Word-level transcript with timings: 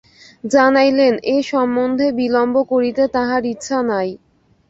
জানাইলেন, 0.43 1.13
এ 1.25 1.37
সম্বন্ধে 1.43 2.07
বিলম্ব 2.19 2.55
করিতে 2.71 3.03
তাঁহার 3.15 3.43
ইচ্ছা 3.45 3.77
নাই। 3.91 4.09